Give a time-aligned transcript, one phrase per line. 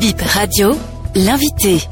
[0.00, 0.76] Bip Radio,
[1.14, 1.88] l'invité.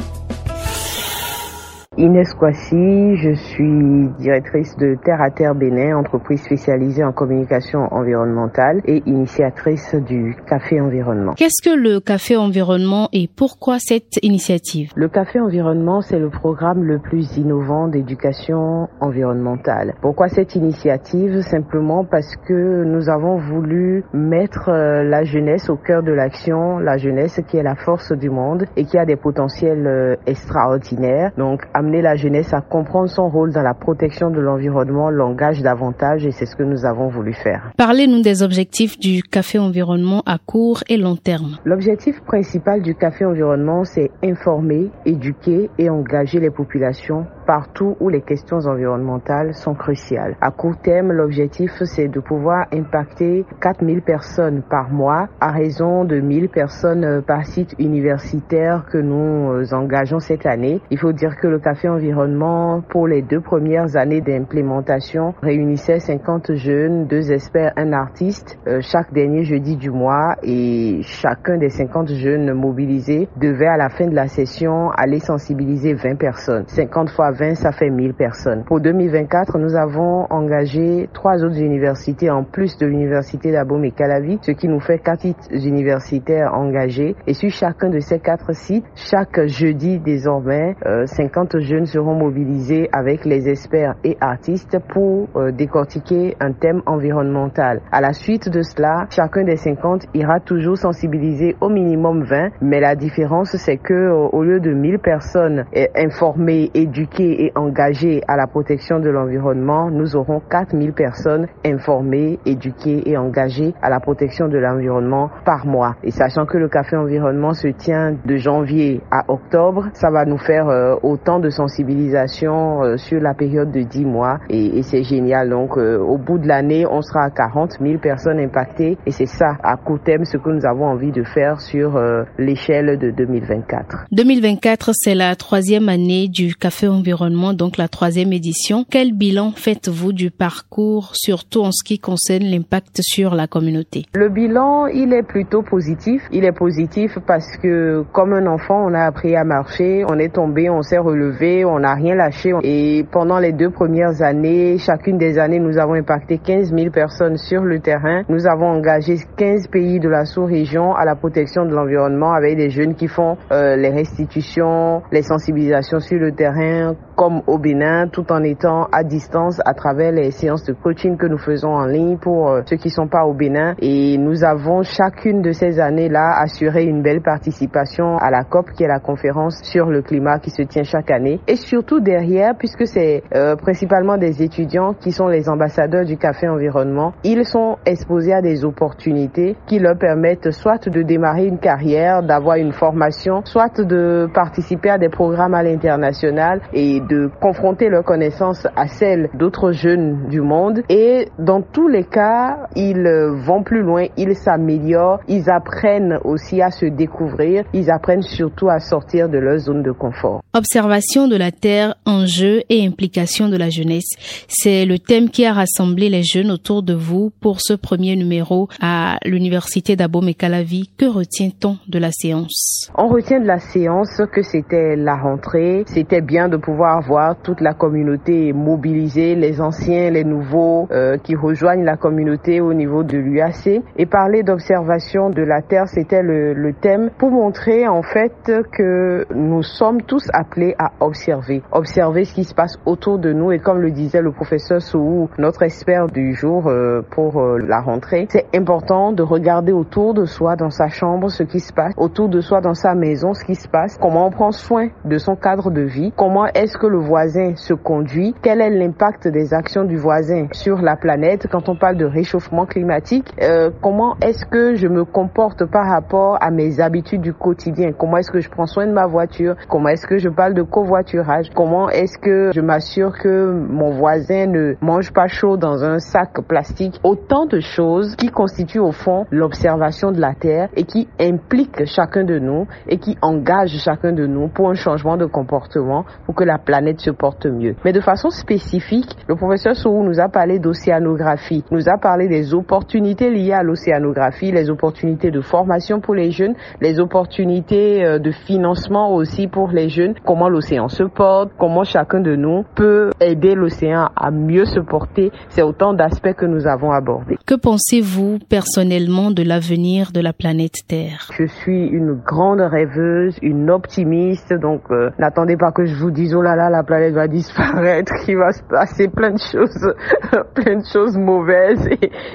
[1.99, 8.81] Inès Kwasi, je suis directrice de Terre à Terre Bénin, entreprise spécialisée en communication environnementale
[8.87, 11.35] et initiatrice du Café Environnement.
[11.37, 14.91] Qu'est-ce que le Café Environnement et pourquoi cette initiative?
[14.97, 19.93] Le Café Environnement, c'est le programme le plus innovant d'éducation environnementale.
[20.01, 21.43] Pourquoi cette initiative?
[21.43, 26.97] Simplement parce que nous avons voulu mettre euh, la jeunesse au cœur de l'action, la
[26.97, 31.33] jeunesse qui est la force du monde et qui a des potentiels euh, extraordinaires.
[31.37, 36.25] Donc, amener la jeunesse à comprendre son rôle dans la protection de l'environnement l'engage davantage
[36.25, 37.73] et c'est ce que nous avons voulu faire.
[37.77, 41.59] Parlez-nous des objectifs du Café Environnement à court et long terme.
[41.65, 48.23] L'objectif principal du Café Environnement, c'est informer, éduquer et engager les populations partout où les
[48.23, 50.37] questions environnementales sont cruciales.
[50.41, 56.21] À court terme, l'objectif, c'est de pouvoir impacter 4000 personnes par mois à raison de
[56.21, 60.81] 1000 personnes par site universitaire que nous engageons cette année.
[60.91, 66.55] Il faut dire que le Café Environnement, pour les deux premières années d'implémentation, réunissait 50
[66.55, 72.13] jeunes, deux experts, un artiste, euh, chaque dernier jeudi du mois et chacun des 50
[72.15, 76.65] jeunes mobilisés devait à la fin de la session aller sensibiliser 20 personnes.
[76.67, 78.65] 50 fois 20, ça fait 1000 personnes.
[78.65, 84.39] Pour 2024, nous avons engagé trois autres universités en plus de l'université d'Abom et Calavi,
[84.43, 87.15] ce qui nous fait quatre sites universitaires engagés.
[87.27, 92.89] Et sur chacun de ces quatre sites, chaque jeudi désormais, euh, 50 jeunes seront mobilisés
[92.93, 97.81] avec les experts et artistes pour euh, décortiquer un thème environnemental.
[97.91, 102.81] À la suite de cela, chacun des 50 ira toujours sensibiliser au minimum 20, mais
[102.81, 108.23] la différence c'est que euh, au lieu de 1000 personnes euh, informées, éduquées et engagées
[108.29, 114.01] à la protection de l'environnement, nous aurons 4000 personnes informées, éduquées et engagées à la
[114.01, 115.97] protection de l'environnement par mois.
[116.03, 120.39] Et sachant que le café environnement se tient de janvier à octobre, ça va nous
[120.39, 120.67] faire
[121.03, 125.51] autant de sensibilisation euh, sur la période de 10 mois et, et c'est génial.
[125.51, 129.27] Donc euh, au bout de l'année, on sera à 40 000 personnes impactées et c'est
[129.27, 133.11] ça à court terme ce que nous avons envie de faire sur euh, l'échelle de
[133.11, 134.07] 2024.
[134.11, 138.85] 2024, c'est la troisième année du Café Environnement, donc la troisième édition.
[138.91, 144.07] Quel bilan faites-vous du parcours, surtout en ce qui concerne l'impact sur la communauté?
[144.15, 146.23] Le bilan, il est plutôt positif.
[146.33, 150.35] Il est positif parce que comme un enfant, on a appris à marcher, on est
[150.35, 152.53] tombé, on s'est relevé, on n'a rien lâché.
[152.63, 157.37] Et pendant les deux premières années, chacune des années, nous avons impacté 15 000 personnes
[157.37, 158.23] sur le terrain.
[158.29, 162.71] Nous avons engagé 15 pays de la sous-région à la protection de l'environnement avec des
[162.71, 168.31] jeunes qui font euh, les restitutions, les sensibilisations sur le terrain, comme au Bénin, tout
[168.33, 172.17] en étant à distance à travers les séances de coaching que nous faisons en ligne
[172.19, 173.75] pour euh, ceux qui sont pas au Bénin.
[173.81, 178.85] Et nous avons chacune de ces années-là assuré une belle participation à la COP, qui
[178.85, 181.41] est la conférence sur le climat qui se tient chaque année.
[181.47, 186.49] Et surtout derrière, puisque c'est euh, principalement des étudiants qui sont les ambassadeurs du café
[186.49, 192.23] environnement, ils sont exposés à des opportunités qui leur permettent soit de démarrer une carrière,
[192.23, 198.05] d'avoir une formation, soit de participer à des programmes à l'international et de confronter leurs
[198.05, 200.83] connaissances à celles d'autres jeunes du monde.
[200.89, 203.07] Et dans tous les cas, ils
[203.45, 208.79] vont plus loin, ils s'améliorent, ils apprennent aussi à se découvrir, ils apprennent surtout à
[208.79, 210.43] sortir de leur zone de confort.
[210.55, 214.09] Observation de la Terre, enjeux et implication de la jeunesse.
[214.49, 218.69] C'est le thème qui a rassemblé les jeunes autour de vous pour ce premier numéro
[218.81, 220.91] à l'université d'Abom et Calavi.
[220.99, 222.91] Que retient-on de la séance?
[222.97, 225.85] On retient de la séance que c'était la rentrée.
[225.87, 231.35] C'était bien de pouvoir voir toute la communauté mobilisée, les anciens, les nouveaux euh, qui
[231.35, 233.83] rejoignent la communauté au niveau de l'UAC.
[233.97, 239.27] Et parler d'observation de la Terre, c'était le, le thème pour montrer en fait que
[239.35, 241.63] nous sommes tous appelés à observer.
[241.73, 245.29] Observer ce qui se passe autour de nous et comme le disait le professeur Sou,
[245.39, 250.25] notre expert du jour euh, pour euh, la rentrée, c'est important de regarder autour de
[250.25, 253.45] soi dans sa chambre ce qui se passe, autour de soi dans sa maison ce
[253.45, 256.89] qui se passe, comment on prend soin de son cadre de vie, comment est-ce que
[256.89, 261.47] le voisin se conduit, quel est l'impact des actions du voisin sur la planète?
[261.49, 266.39] Quand on parle de réchauffement climatique, euh, comment est-ce que je me comporte par rapport
[266.41, 269.91] à mes habitudes du quotidien, comment est-ce que je prends soin de ma voiture, comment
[269.91, 274.75] est-ce que je parle de covoiturage, comment est-ce que je m'assure que mon voisin ne
[274.81, 280.11] mange pas chaud dans un sac plastique, autant de choses qui constituent au fond l'observation
[280.11, 284.49] de la Terre et qui impliquent chacun de nous et qui engagent chacun de nous
[284.49, 287.75] pour un changement de comportement pour que la planète planète se porte mieux.
[287.85, 292.55] Mais de façon spécifique, le professeur Sourou nous a parlé d'océanographie, nous a parlé des
[292.55, 298.31] opportunités liées à l'océanographie, les opportunités de formation pour les jeunes, les opportunités euh, de
[298.31, 303.55] financement aussi pour les jeunes, comment l'océan se porte, comment chacun de nous peut aider
[303.55, 305.31] l'océan à mieux se porter.
[305.51, 307.37] C'est autant d'aspects que nous avons abordés.
[307.45, 311.29] Que pensez-vous personnellement de l'avenir de la planète Terre?
[311.39, 316.35] Je suis une grande rêveuse, une optimiste, donc euh, n'attendez pas que je vous dise
[316.35, 319.95] oh là là la planète va disparaître, qu'il va se passer plein de choses,
[320.55, 321.89] plein de choses mauvaises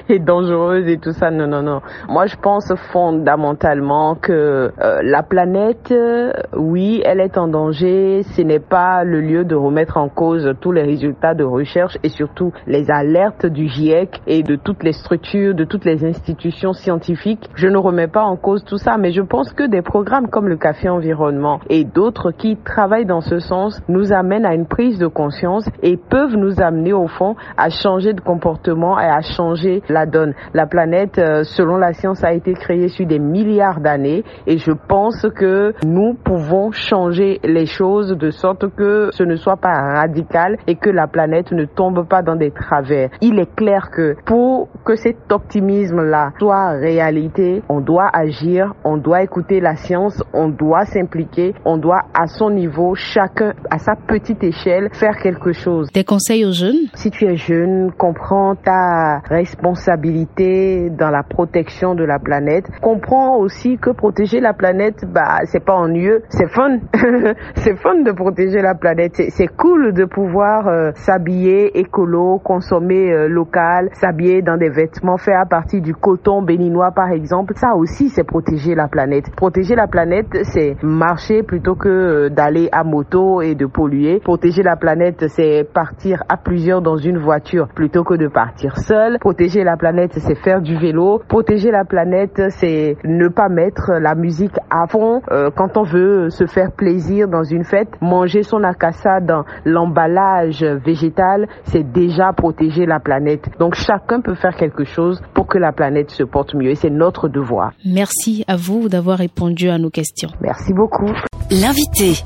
[0.08, 1.30] et, dangereuses et tout ça.
[1.30, 1.80] Non non non.
[2.08, 8.22] Moi je pense fondamentalement que euh, la planète, euh, oui, elle est en danger.
[8.22, 12.08] Ce n'est pas le lieu de remettre en cause tous les résultats de recherche et
[12.08, 17.48] surtout les alertes du GIEC et de toutes les structures, de toutes les institutions scientifiques.
[17.54, 20.48] Je ne remets pas en cause tout ça, mais je pense que des programmes comme
[20.48, 24.98] le Café Environnement et d'autres qui travaillent dans ce sens nous amènent à une prise
[24.98, 29.82] de conscience et peuvent nous amener au fond à changer de comportement et à changer
[29.88, 30.34] la donne.
[30.54, 34.72] La planète, euh, selon la science, a été créée sur des milliards d'années et je
[34.72, 40.56] pense que nous pouvons changer les choses de sorte que ce ne soit pas radical
[40.66, 43.10] et que la planète ne tombe pas dans des travers.
[43.20, 49.22] Il est clair que pour que cet optimisme-là soit réalité, on doit agir, on doit
[49.22, 54.42] écouter la science, on doit s'impliquer, on doit à son niveau, chacun à sa petite
[54.42, 55.88] échelle, faire quelque chose.
[55.92, 56.88] Des conseils aux jeunes?
[56.94, 62.64] Si tu es jeune, comprends ta responsabilité dans la protection de la planète.
[62.80, 66.78] Comprends aussi que protéger la planète, bah, c'est pas ennuyeux, c'est fun.
[67.56, 69.22] c'est fun de protéger la planète.
[69.28, 75.36] C'est cool de pouvoir euh, s'habiller écolo, consommer euh, local, s'habiller dans des vêtements faits
[75.36, 77.52] à partir du coton béninois par exemple.
[77.56, 79.26] Ça aussi, c'est protéger la planète.
[79.36, 83.66] Protéger la planète, c'est marcher plutôt que euh, d'aller à moto et de
[83.98, 84.20] polluer.
[84.20, 89.18] Protéger la planète, c'est partir à plusieurs dans une voiture plutôt que de partir seul.
[89.20, 91.20] Protéger la planète, c'est faire du vélo.
[91.28, 96.30] Protéger la planète, c'est ne pas mettre la musique à fond euh, quand on veut
[96.30, 97.88] se faire plaisir dans une fête.
[98.00, 103.48] Manger son akassa dans l'emballage végétal, c'est déjà protéger la planète.
[103.58, 106.90] Donc chacun peut faire quelque chose pour que la planète se porte mieux et c'est
[106.90, 107.72] notre devoir.
[107.84, 110.30] Merci à vous d'avoir répondu à nos questions.
[110.40, 111.12] Merci beaucoup.
[111.50, 112.22] L'invité.